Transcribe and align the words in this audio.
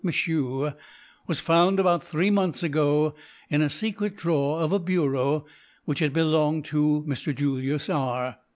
Michau, 0.03 0.73
was 1.27 1.39
found, 1.39 1.79
about 1.79 2.03
three 2.03 2.31
months 2.31 2.63
ago, 2.63 3.13
in 3.51 3.61
a 3.61 3.69
secret 3.69 4.15
drawer 4.17 4.59
of 4.61 4.71
a 4.71 4.79
bureau 4.79 5.45
which 5.85 5.99
had 5.99 6.11
belonged 6.11 6.65
to 6.65 7.05
Mr. 7.07 7.35
Julius 7.35 7.87
R. 7.87 8.39